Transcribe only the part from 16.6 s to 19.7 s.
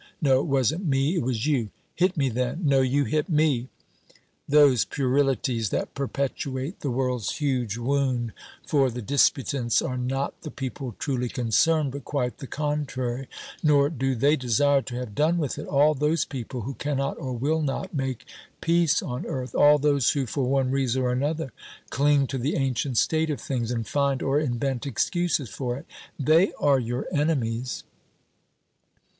who cannot or will not make peace on earth;